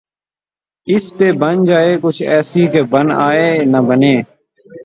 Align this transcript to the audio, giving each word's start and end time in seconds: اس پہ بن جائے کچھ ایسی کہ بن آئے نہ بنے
اس 0.87 1.05
پہ 1.17 1.31
بن 1.31 1.65
جائے 1.65 1.97
کچھ 2.01 2.21
ایسی 2.23 2.67
کہ 2.67 2.81
بن 2.83 3.11
آئے 3.19 3.49
نہ 3.65 3.81
بنے 3.87 4.15